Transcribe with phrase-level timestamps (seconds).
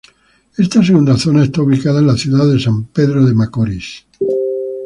[0.63, 4.07] Esta segunda zona está ubicada en la ciudad de San Pedro de Macorís.